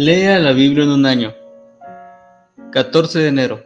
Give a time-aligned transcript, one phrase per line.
[0.00, 1.34] Lea la Biblia en un año.
[2.70, 3.64] 14 de enero.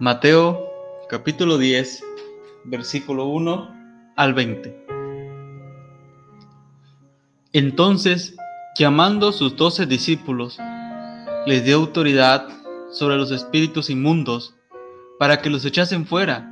[0.00, 0.66] Mateo
[1.08, 2.02] capítulo 10,
[2.64, 4.84] versículo 1 al 20.
[7.52, 8.34] Entonces,
[8.76, 10.58] llamando a sus doce discípulos,
[11.46, 12.48] les dio autoridad
[12.90, 14.56] sobre los espíritus inmundos
[15.20, 16.50] para que los echasen fuera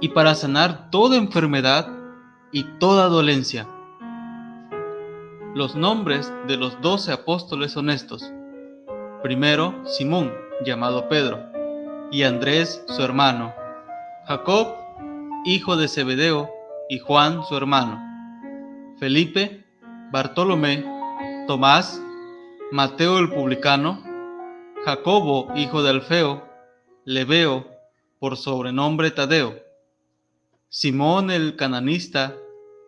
[0.00, 1.99] y para sanar toda enfermedad
[2.52, 3.66] y toda dolencia.
[5.54, 8.32] Los nombres de los doce apóstoles son estos.
[9.22, 10.32] Primero, Simón,
[10.64, 11.38] llamado Pedro,
[12.10, 13.52] y Andrés, su hermano,
[14.26, 14.68] Jacob,
[15.44, 16.50] hijo de Zebedeo,
[16.88, 18.00] y Juan, su hermano,
[18.98, 19.64] Felipe,
[20.10, 20.84] Bartolomé,
[21.46, 22.02] Tomás,
[22.72, 24.02] Mateo el publicano,
[24.84, 26.42] Jacobo, hijo de Alfeo,
[27.04, 27.66] Leveo,
[28.18, 29.54] por sobrenombre Tadeo,
[30.72, 32.36] Simón el cananista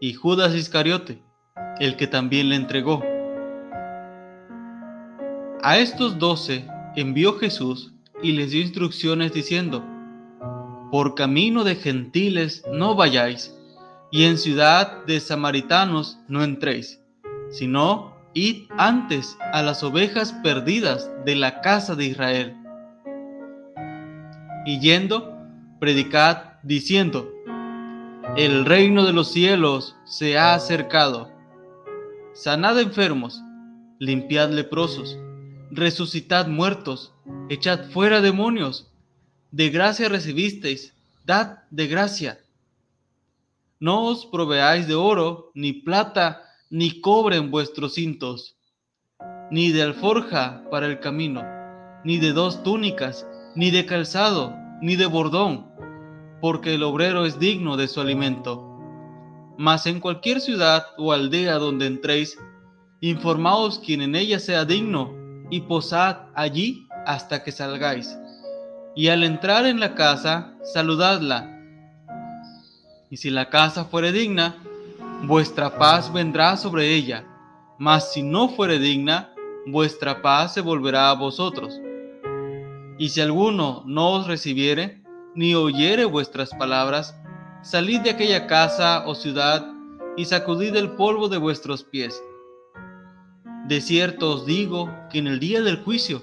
[0.00, 1.20] y Judas Iscariote,
[1.80, 3.02] el que también le entregó.
[5.64, 9.84] A estos doce envió Jesús y les dio instrucciones diciendo,
[10.92, 13.52] Por camino de gentiles no vayáis,
[14.12, 17.00] y en ciudad de samaritanos no entréis,
[17.50, 22.56] sino id antes a las ovejas perdidas de la casa de Israel.
[24.66, 25.36] Y yendo,
[25.80, 27.31] predicad diciendo,
[28.36, 31.30] el reino de los cielos se ha acercado.
[32.32, 33.42] Sanad enfermos,
[33.98, 35.18] limpiad leprosos,
[35.70, 37.12] resucitad muertos,
[37.50, 38.88] echad fuera demonios.
[39.50, 40.94] De gracia recibisteis,
[41.26, 42.38] dad de gracia.
[43.78, 48.56] No os proveáis de oro, ni plata, ni cobre en vuestros cintos,
[49.50, 51.42] ni de alforja para el camino,
[52.02, 55.70] ni de dos túnicas, ni de calzado, ni de bordón
[56.42, 58.68] porque el obrero es digno de su alimento.
[59.56, 62.36] Mas en cualquier ciudad o aldea donde entréis,
[63.00, 65.14] informaos quien en ella sea digno,
[65.50, 68.18] y posad allí hasta que salgáis.
[68.96, 71.60] Y al entrar en la casa, saludadla.
[73.08, 74.56] Y si la casa fuere digna,
[75.22, 77.24] vuestra paz vendrá sobre ella.
[77.78, 79.32] Mas si no fuere digna,
[79.66, 81.80] vuestra paz se volverá a vosotros.
[82.98, 85.01] Y si alguno no os recibiere,
[85.34, 87.16] ni oyere vuestras palabras,
[87.62, 89.66] salid de aquella casa o ciudad
[90.16, 92.22] y sacudid el polvo de vuestros pies.
[93.66, 96.22] De cierto os digo que en el día del juicio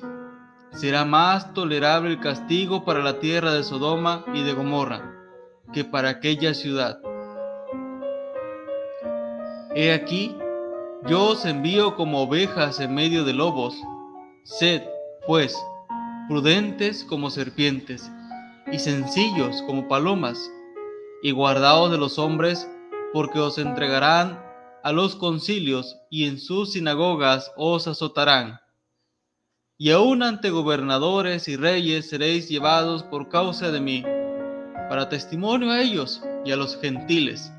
[0.71, 5.15] será más tolerable el castigo para la tierra de Sodoma y de Gomorra
[5.73, 6.99] que para aquella ciudad.
[9.75, 10.35] He aquí,
[11.07, 13.75] yo os envío como ovejas en medio de lobos.
[14.43, 14.81] Sed,
[15.27, 15.55] pues,
[16.27, 18.11] prudentes como serpientes
[18.71, 20.51] y sencillos como palomas,
[21.21, 22.69] y guardaos de los hombres,
[23.13, 24.41] porque os entregarán
[24.83, 28.59] a los concilios y en sus sinagogas os azotarán.
[29.77, 34.03] Y aun ante gobernadores y reyes seréis llevados por causa de mí,
[34.89, 37.51] para testimonio a ellos y a los gentiles.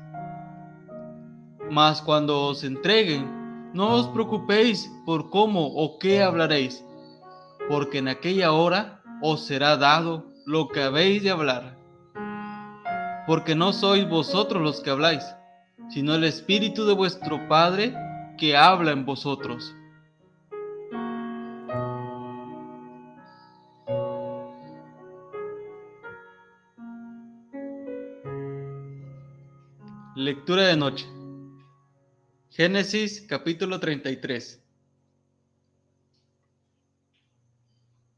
[1.69, 6.83] Mas cuando os entreguen, no os preocupéis por cómo o qué hablaréis,
[7.69, 11.77] porque en aquella hora os será dado lo que habéis de hablar,
[13.27, 15.23] porque no sois vosotros los que habláis,
[15.89, 17.93] sino el Espíritu de vuestro Padre
[18.37, 19.75] que habla en vosotros.
[30.15, 31.07] Lectura de noche.
[32.49, 34.61] Génesis capítulo 33.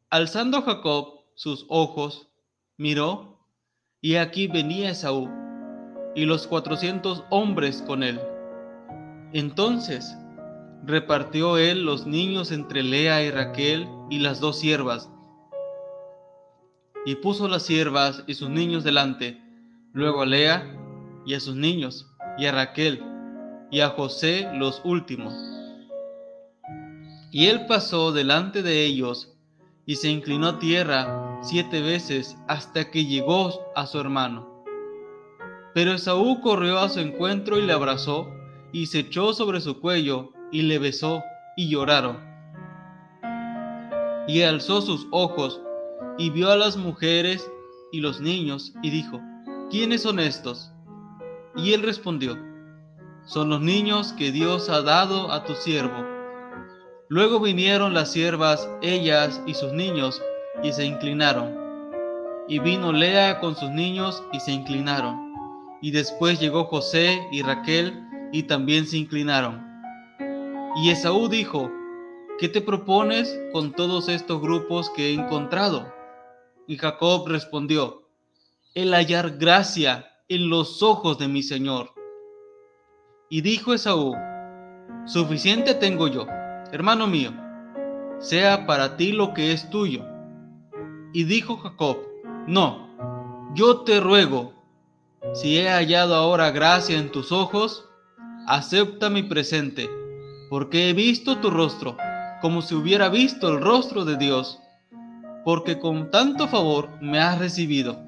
[0.09, 2.29] Alzando Jacob sus ojos,
[2.77, 3.39] miró,
[4.01, 5.29] y aquí venía Esaú,
[6.15, 8.19] y los cuatrocientos hombres con él.
[9.33, 10.15] Entonces
[10.85, 15.09] repartió él los niños entre Lea y Raquel y las dos siervas,
[17.05, 19.41] y puso las siervas y sus niños delante,
[19.93, 20.69] luego a Lea
[21.25, 22.07] y a sus niños,
[22.37, 23.01] y a Raquel,
[23.71, 25.33] y a José los últimos.
[27.31, 29.33] Y él pasó delante de ellos,
[29.85, 34.63] y se inclinó a tierra siete veces hasta que llegó a su hermano.
[35.73, 38.27] Pero Esaú corrió a su encuentro y le abrazó,
[38.71, 41.21] y se echó sobre su cuello, y le besó,
[41.57, 42.17] y lloraron.
[44.27, 45.61] Y alzó sus ojos,
[46.17, 47.51] y vio a las mujeres
[47.91, 49.19] y los niños, y dijo,
[49.69, 50.71] ¿quiénes son estos?
[51.55, 52.37] Y él respondió,
[53.25, 56.05] son los niños que Dios ha dado a tu siervo.
[57.09, 60.21] Luego vinieron las siervas, ellas y sus niños,
[60.61, 61.57] y se inclinaron.
[62.47, 65.23] Y vino Lea con sus niños y se inclinaron.
[65.83, 67.93] y después llegó José y Raquel
[68.31, 69.61] y también se inclinaron.
[70.77, 71.69] Y Esaú dijo,
[72.39, 75.93] ¿qué te propones con todos estos grupos que he encontrado?
[76.67, 78.07] Y Jacob respondió,
[78.73, 81.91] el hallar gracia en los ojos de mi Señor.
[83.29, 84.15] Y dijo Esaú,
[85.05, 86.25] suficiente tengo yo,
[86.71, 87.33] hermano mío,
[88.19, 90.12] sea para ti lo que es tuyo.
[91.13, 91.97] Y dijo Jacob,
[92.47, 92.89] no,
[93.53, 94.53] yo te ruego,
[95.33, 97.87] si he hallado ahora gracia en tus ojos,
[98.47, 99.89] acepta mi presente,
[100.49, 101.95] porque he visto tu rostro,
[102.41, 104.59] como si hubiera visto el rostro de Dios,
[105.45, 108.03] porque con tanto favor me has recibido.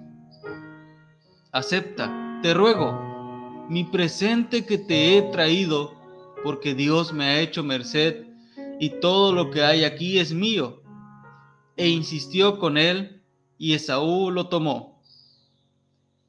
[1.52, 5.94] Acepta, te ruego, mi presente que te he traído,
[6.44, 8.26] porque Dios me ha hecho merced,
[8.80, 10.82] y todo lo que hay aquí es mío.
[11.78, 13.24] E insistió con él,
[13.58, 15.02] y Esaú lo tomó.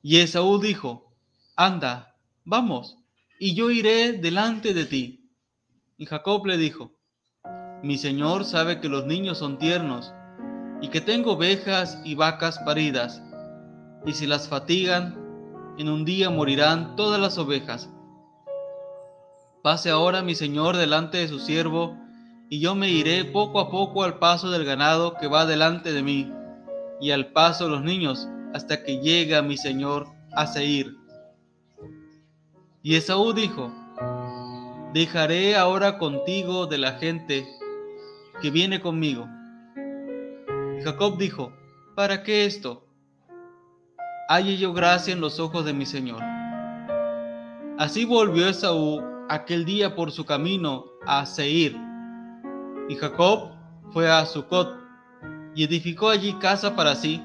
[0.03, 1.13] Y Esaú dijo,
[1.57, 2.97] Anda, vamos,
[3.39, 5.31] y yo iré delante de ti.
[5.97, 6.93] Y Jacob le dijo,
[7.83, 10.13] Mi señor sabe que los niños son tiernos,
[10.81, 13.23] y que tengo ovejas y vacas paridas,
[14.05, 15.27] y si las fatigan,
[15.79, 17.91] en un día morirán todas las ovejas.
[19.63, 21.97] Pase ahora mi señor delante de su siervo,
[22.49, 26.03] y yo me iré poco a poco al paso del ganado que va delante de
[26.03, 26.33] mí,
[27.01, 30.97] y al paso de los niños, hasta que llegue mi señor a Seir.
[32.83, 33.73] Y Esaú dijo,
[34.95, 37.47] dejaré ahora contigo de la gente
[38.41, 39.27] que viene conmigo.
[40.79, 41.53] Y Jacob dijo,
[41.95, 42.87] ¿para qué esto?
[44.29, 46.23] Halle yo gracia en los ojos de mi señor.
[47.79, 51.86] Así volvió Esaú aquel día por su camino a Seir.
[52.89, 53.51] Y Jacob
[53.93, 54.75] fue a Sucot
[55.55, 57.23] y edificó allí casa para sí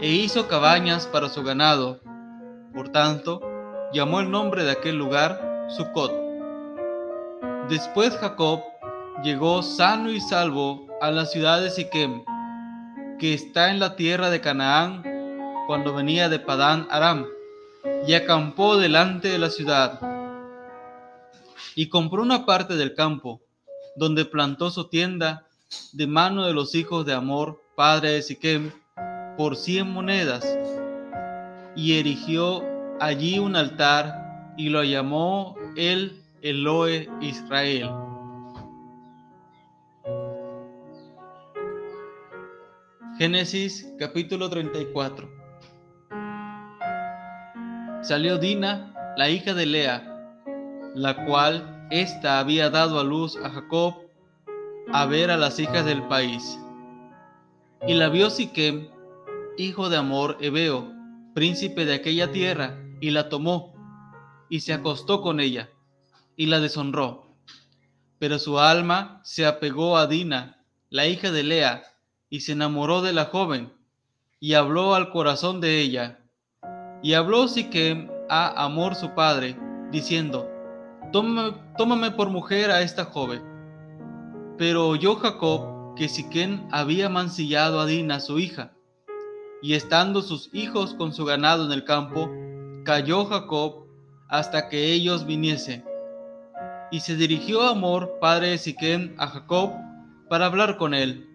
[0.00, 2.00] e hizo cabañas para su ganado.
[2.74, 3.40] Por tanto,
[3.92, 6.12] llamó el nombre de aquel lugar Sucot.
[7.68, 8.62] Después Jacob
[9.22, 12.24] llegó sano y salvo a la ciudad de Siquem,
[13.18, 15.02] que está en la tierra de Canaán,
[15.66, 17.26] cuando venía de Padán Aram,
[18.06, 20.00] y acampó delante de la ciudad.
[21.74, 23.40] Y compró una parte del campo,
[23.96, 25.46] donde plantó su tienda,
[25.92, 28.70] de mano de los hijos de Amor, padre de Siquem,
[29.36, 30.58] por cien monedas,
[31.76, 32.62] y erigió
[33.00, 37.90] allí un altar y lo llamó el Eloe Israel.
[43.18, 45.30] Génesis capítulo 34
[48.02, 50.02] Salió Dina, la hija de Lea,
[50.94, 53.94] la cual ésta había dado a luz a Jacob
[54.92, 56.58] a ver a las hijas del país.
[57.86, 58.88] Y la vio Siquem,
[59.56, 60.92] hijo de Amor Ebeo,
[61.34, 63.74] príncipe de aquella tierra, y la tomó,
[64.48, 65.70] y se acostó con ella,
[66.36, 67.28] y la deshonró.
[68.18, 71.84] Pero su alma se apegó a Dina, la hija de Lea,
[72.28, 73.72] y se enamoró de la joven,
[74.40, 76.20] y habló al corazón de ella.
[77.02, 79.56] Y habló Siquem a Amor su padre,
[79.92, 80.53] diciendo,
[81.14, 83.40] tómame, por mujer a esta joven.
[84.58, 88.72] Pero oyó Jacob que Siquem había mancillado a Dina su hija,
[89.62, 92.28] y estando sus hijos con su ganado en el campo,
[92.84, 93.86] cayó Jacob
[94.28, 95.84] hasta que ellos viniesen.
[96.90, 99.72] Y se dirigió Amor, padre de Siquem, a Jacob
[100.28, 101.28] para hablar con él.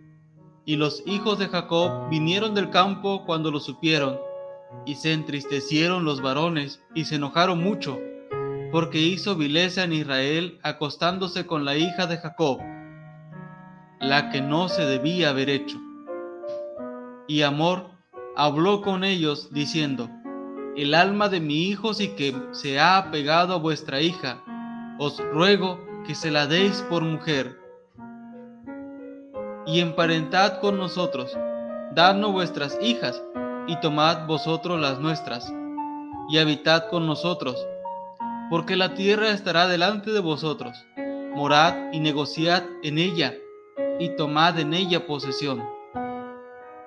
[0.66, 4.20] Y los hijos de Jacob vinieron del campo cuando lo supieron,
[4.86, 7.98] y se entristecieron los varones y se enojaron mucho,
[8.72, 12.60] porque hizo vileza en Israel acostándose con la hija de Jacob,
[14.00, 15.80] la que no se debía haber hecho.
[17.28, 17.90] Y Amor
[18.36, 20.10] habló con ellos diciendo,
[20.76, 24.44] El alma de mi hijo sí que se ha apegado a vuestra hija,
[25.00, 27.60] os ruego que se la deis por mujer.
[29.66, 31.38] Y emparentad con nosotros,
[31.94, 33.22] dadnos vuestras hijas,
[33.68, 35.54] y tomad vosotros las nuestras,
[36.30, 37.68] y habitad con nosotros,
[38.50, 40.86] porque la tierra estará delante de vosotros.
[41.36, 43.36] Morad y negociad en ella,
[44.00, 45.64] y tomad en ella posesión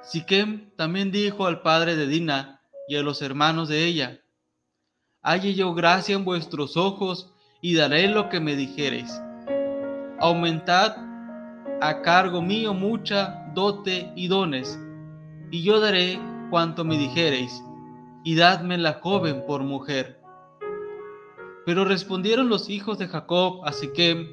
[0.02, 4.20] Siquem también dijo al padre de Dina y a los hermanos de ella,
[5.22, 9.22] Halle yo gracia en vuestros ojos y daré lo que me dijereis.
[10.18, 10.96] Aumentad
[11.80, 14.76] a cargo mío mucha dote y dones,
[15.52, 16.18] y yo daré
[16.50, 17.62] cuanto me dijereis,
[18.24, 20.21] y dadme la joven por mujer.
[21.64, 24.28] Pero respondieron los hijos de Jacob a Siquem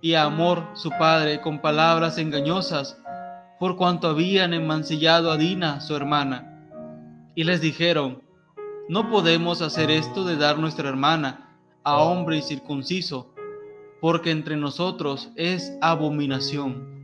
[0.00, 3.00] y a Amor su padre con palabras engañosas,
[3.58, 6.52] por cuanto habían enmancillado a Dina, su hermana.
[7.34, 8.22] Y les dijeron,
[8.88, 13.32] no podemos hacer esto de dar nuestra hermana a hombre circunciso,
[14.00, 16.96] porque entre nosotros es abominación.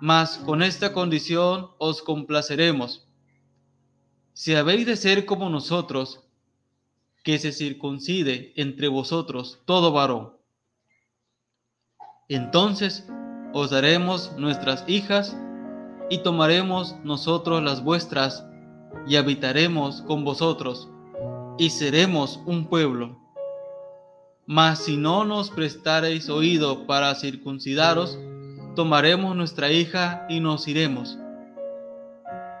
[0.00, 3.08] Mas con esta condición os complaceremos.
[4.32, 6.27] Si habéis de ser como nosotros,
[7.28, 10.32] que se circuncide entre vosotros todo varón.
[12.30, 13.06] Entonces
[13.52, 15.36] os daremos nuestras hijas
[16.08, 18.46] y tomaremos nosotros las vuestras
[19.06, 20.88] y habitaremos con vosotros
[21.58, 23.20] y seremos un pueblo.
[24.46, 28.18] Mas si no nos prestareis oído para circuncidaros,
[28.74, 31.18] tomaremos nuestra hija y nos iremos.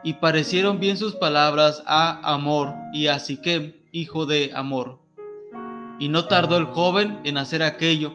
[0.04, 4.98] Y parecieron bien sus palabras a Amor y a Siquem, hijo de Amor.
[5.98, 8.14] Y no tardó el joven en hacer aquello,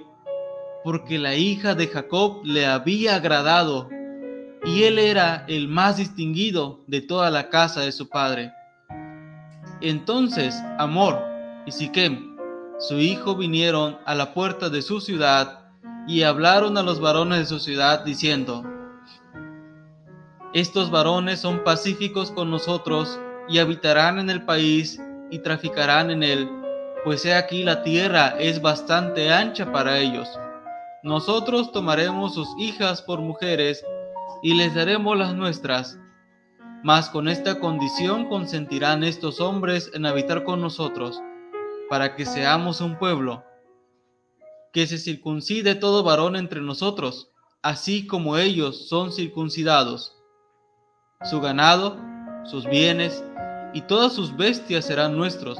[0.83, 3.89] porque la hija de Jacob le había agradado
[4.65, 8.53] y él era el más distinguido de toda la casa de su padre.
[9.81, 11.19] Entonces Amor
[11.65, 12.37] y Siquem,
[12.79, 15.59] su hijo, vinieron a la puerta de su ciudad
[16.07, 18.63] y hablaron a los varones de su ciudad diciendo,
[20.53, 26.49] Estos varones son pacíficos con nosotros y habitarán en el país y traficarán en él,
[27.03, 30.27] pues he aquí la tierra es bastante ancha para ellos.
[31.03, 33.85] Nosotros tomaremos sus hijas por mujeres
[34.41, 35.99] y les daremos las nuestras.
[36.83, 41.21] Mas con esta condición consentirán estos hombres en habitar con nosotros,
[41.89, 43.43] para que seamos un pueblo,
[44.71, 50.17] que se circuncide todo varón entre nosotros, así como ellos son circuncidados.
[51.23, 51.97] Su ganado,
[52.43, 53.23] sus bienes
[53.73, 55.57] y todas sus bestias serán nuestros.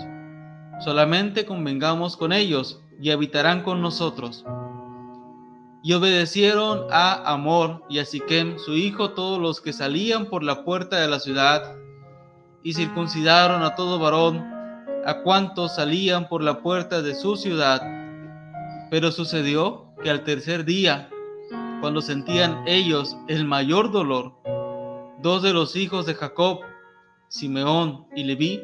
[0.80, 4.46] Solamente convengamos con ellos y habitarán con nosotros.
[5.84, 10.64] Y obedecieron a Amor y a Siquem, su hijo, todos los que salían por la
[10.64, 11.76] puerta de la ciudad,
[12.64, 14.46] y circuncidaron a todo varón,
[15.06, 17.82] a cuantos salían por la puerta de su ciudad.
[18.90, 21.10] Pero sucedió que al tercer día,
[21.82, 24.34] cuando sentían ellos el mayor dolor,
[25.22, 26.62] dos de los hijos de Jacob,
[27.34, 28.62] Simeón y Leví,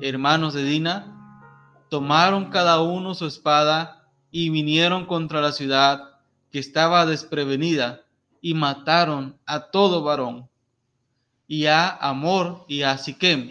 [0.00, 1.50] hermanos de Dina,
[1.88, 6.12] tomaron cada uno su espada y vinieron contra la ciudad
[6.52, 8.02] que estaba desprevenida,
[8.40, 10.48] y mataron a todo varón.
[11.48, 13.50] Y a Amor y a Siquem,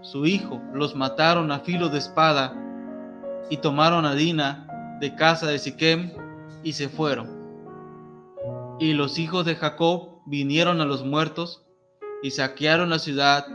[0.00, 2.54] su hijo, los mataron a filo de espada,
[3.50, 6.12] y tomaron a Dina de casa de Siquem,
[6.62, 7.28] y se fueron.
[8.78, 11.65] Y los hijos de Jacob vinieron a los muertos,
[12.26, 13.46] y saquearon la ciudad,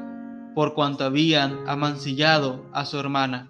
[0.55, 3.49] por cuanto habían amancillado a su hermana.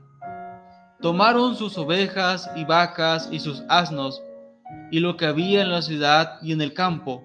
[0.99, 4.23] Tomaron sus ovejas y vacas y sus asnos,
[4.89, 7.23] y lo que había en la ciudad y en el campo.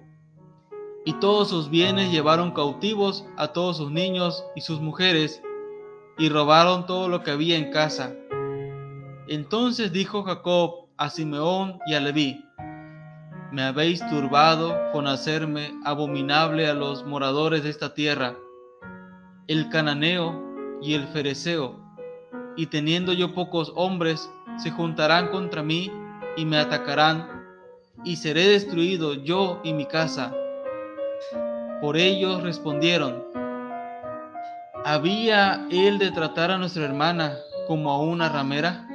[1.05, 5.41] Y todos sus bienes llevaron cautivos a todos sus niños y sus mujeres,
[6.19, 8.13] y robaron todo lo que había en casa.
[9.27, 12.45] Entonces dijo Jacob a Simeón y a Leví,
[13.51, 18.35] me habéis turbado con hacerme abominable a los moradores de esta tierra,
[19.47, 20.43] el cananeo
[20.81, 21.79] y el fereceo,
[22.55, 25.91] y teniendo yo pocos hombres, se juntarán contra mí
[26.35, 27.37] y me atacarán
[28.03, 30.33] y seré destruido yo y mi casa.
[31.81, 33.23] Por ellos respondieron,
[34.83, 37.37] ¿había él de tratar a nuestra hermana
[37.67, 38.86] como a una ramera?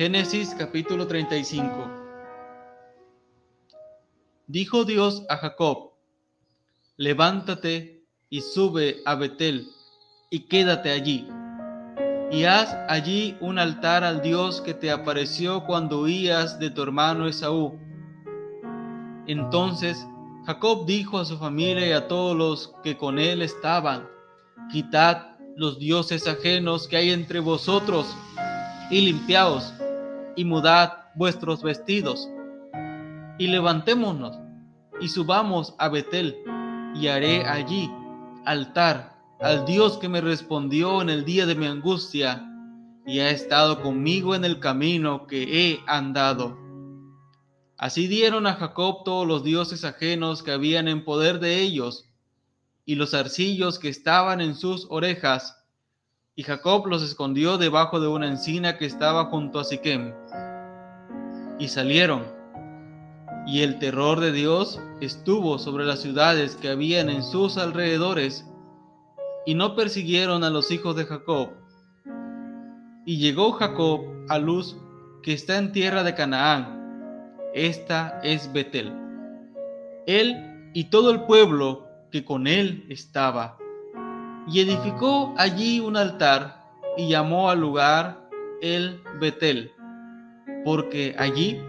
[0.00, 1.68] Génesis capítulo 35
[4.46, 5.90] Dijo Dios a Jacob,
[6.96, 9.68] levántate y sube a Betel
[10.30, 11.28] y quédate allí
[12.30, 17.28] y haz allí un altar al Dios que te apareció cuando huías de tu hermano
[17.28, 17.78] Esaú.
[19.26, 20.06] Entonces
[20.46, 24.08] Jacob dijo a su familia y a todos los que con él estaban,
[24.72, 28.16] quitad los dioses ajenos que hay entre vosotros
[28.90, 29.74] y limpiaos
[30.36, 32.28] y mudad vuestros vestidos
[33.38, 34.38] y levantémonos
[35.00, 36.36] y subamos a Betel
[36.94, 37.90] y haré allí
[38.44, 42.46] altar al Dios que me respondió en el día de mi angustia
[43.06, 46.58] y ha estado conmigo en el camino que he andado.
[47.78, 52.10] Así dieron a Jacob todos los dioses ajenos que habían en poder de ellos,
[52.84, 55.59] y los arcillos que estaban en sus orejas,
[56.40, 60.14] y Jacob los escondió debajo de una encina que estaba junto a Siquem.
[61.58, 62.22] Y salieron,
[63.46, 68.46] y el terror de Dios estuvo sobre las ciudades que habían en sus alrededores,
[69.44, 71.50] y no persiguieron a los hijos de Jacob.
[73.04, 74.78] Y llegó Jacob a Luz,
[75.22, 77.36] que está en tierra de Canaán.
[77.52, 78.94] Esta es Betel.
[80.06, 83.58] Él y todo el pueblo que con él estaba.
[84.50, 86.60] Y edificó allí un altar
[86.96, 88.28] y llamó al lugar
[88.60, 89.72] el Betel,
[90.64, 91.62] porque allí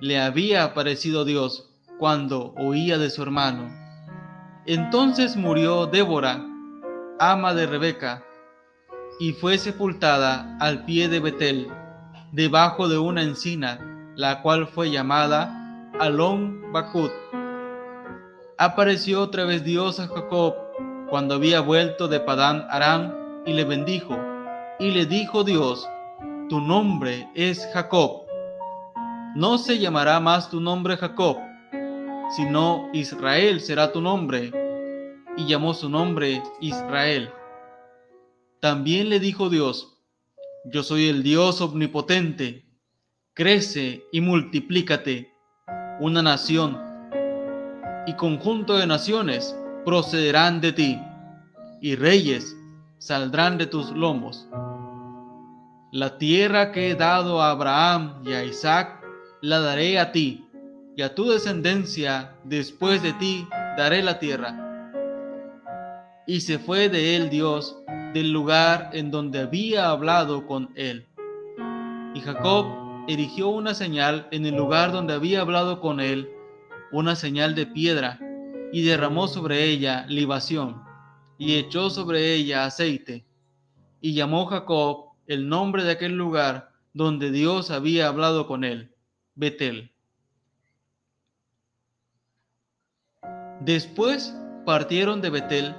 [0.00, 1.68] le había aparecido Dios
[1.98, 3.68] cuando oía de su hermano.
[4.66, 6.46] Entonces murió Débora,
[7.18, 8.22] ama de Rebeca,
[9.18, 11.66] y fue sepultada al pie de Betel,
[12.30, 13.80] debajo de una encina,
[14.14, 17.10] la cual fue llamada Alon Bakut.
[18.58, 20.67] Apareció otra vez Dios a Jacob
[21.10, 23.14] cuando había vuelto de Padán Aram
[23.46, 24.18] y le bendijo.
[24.78, 25.88] Y le dijo Dios,
[26.48, 28.22] tu nombre es Jacob.
[29.34, 31.38] No se llamará más tu nombre Jacob,
[32.36, 34.52] sino Israel será tu nombre.
[35.36, 37.30] Y llamó su nombre Israel.
[38.60, 39.98] También le dijo Dios,
[40.64, 42.66] yo soy el Dios omnipotente,
[43.34, 45.32] crece y multiplícate,
[46.00, 46.78] una nación
[48.06, 49.56] y conjunto de naciones
[49.88, 51.00] procederán de ti,
[51.80, 52.54] y reyes
[52.98, 54.46] saldrán de tus lomos.
[55.92, 59.02] La tierra que he dado a Abraham y a Isaac,
[59.40, 60.46] la daré a ti,
[60.94, 64.92] y a tu descendencia después de ti daré la tierra.
[66.26, 67.74] Y se fue de él Dios
[68.12, 71.06] del lugar en donde había hablado con él.
[72.14, 72.66] Y Jacob
[73.08, 76.28] erigió una señal en el lugar donde había hablado con él,
[76.92, 78.20] una señal de piedra,
[78.72, 80.82] y derramó sobre ella libación,
[81.38, 83.24] y echó sobre ella aceite,
[84.00, 88.94] y llamó Jacob el nombre de aquel lugar donde Dios había hablado con él,
[89.34, 89.92] Betel.
[93.60, 94.34] Después
[94.64, 95.74] partieron de Betel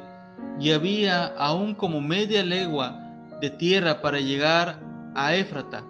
[0.60, 3.00] y había aún como media legua
[3.39, 4.81] de tierra para llegar
[5.15, 5.86] a Éfrata,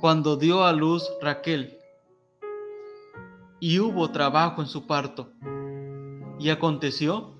[0.00, 1.78] cuando dio a luz Raquel,
[3.62, 5.30] y hubo trabajo en su parto.
[6.40, 7.30] Y aconteció,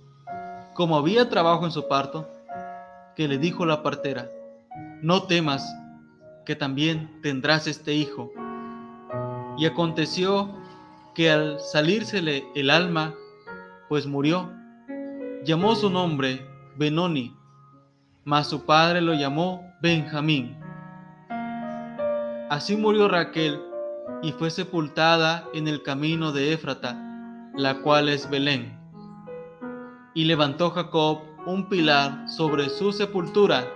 [0.72, 2.30] como había trabajo en su parto,
[3.16, 4.28] que le dijo la partera,
[5.00, 5.66] no temas,
[6.46, 8.30] que también tendrás este hijo.
[9.58, 10.48] Y aconteció
[11.16, 13.14] que al salírsele el alma,
[13.88, 14.48] pues murió,
[15.44, 17.36] llamó su nombre Benoni,
[18.24, 20.56] mas su padre lo llamó Benjamín.
[22.48, 23.71] Así murió Raquel
[24.22, 26.96] y fue sepultada en el camino de Éfrata,
[27.54, 28.78] la cual es Belén.
[30.14, 33.66] Y levantó Jacob un pilar sobre su sepultura.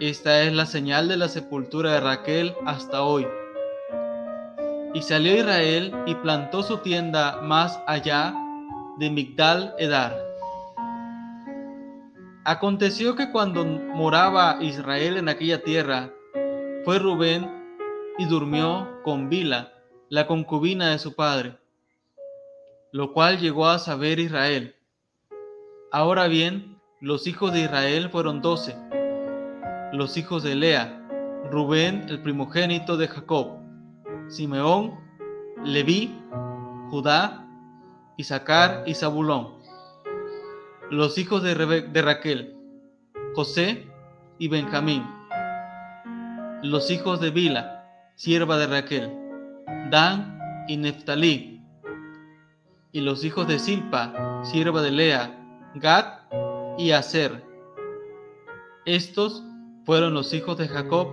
[0.00, 3.26] Esta es la señal de la sepultura de Raquel hasta hoy.
[4.94, 8.34] Y salió Israel y plantó su tienda más allá
[8.98, 10.30] de Migdal Edar
[12.44, 16.10] Aconteció que cuando moraba Israel en aquella tierra,
[16.86, 17.48] fue Rubén
[18.20, 19.72] y durmió con Bila,
[20.10, 21.56] la concubina de su padre,
[22.92, 24.76] lo cual llegó a saber Israel.
[25.90, 28.76] Ahora bien, los hijos de Israel fueron doce,
[29.92, 31.08] los hijos de Lea,
[31.50, 33.56] Rubén el primogénito de Jacob,
[34.28, 35.00] Simeón,
[35.64, 36.14] Leví,
[36.90, 37.48] Judá,
[38.18, 39.58] Isaacar y Zabulón
[40.90, 42.56] los hijos de, de Raquel,
[43.34, 43.86] José
[44.38, 45.06] y Benjamín,
[46.62, 47.79] los hijos de Bila,
[48.20, 49.10] sierva de Raquel,
[49.90, 51.64] Dan y Neftalí,
[52.92, 56.18] y los hijos de Silpa, sierva de Lea, Gad
[56.76, 57.42] y Aser.
[58.84, 59.42] Estos
[59.86, 61.08] fueron los hijos de Jacob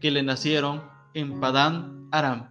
[0.00, 2.50] que le nacieron en Padán Aram.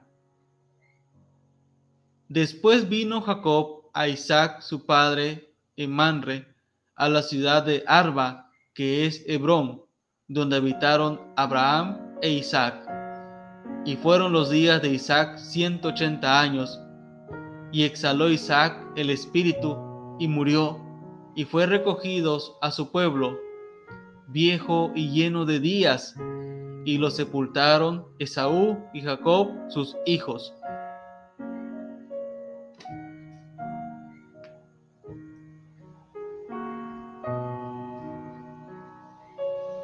[2.30, 6.46] Después vino Jacob a Isaac su padre en Manre,
[6.94, 9.82] a la ciudad de Arba, que es Hebrón,
[10.28, 13.01] donde habitaron Abraham e Isaac.
[13.86, 16.80] Y fueron los días de Isaac ciento ochenta años,
[17.72, 19.78] y exhaló Isaac el espíritu
[20.20, 20.80] y murió,
[21.36, 23.38] y fue recogidos a su pueblo,
[24.28, 26.16] viejo y lleno de días,
[26.86, 30.54] y lo sepultaron Esaú y Jacob sus hijos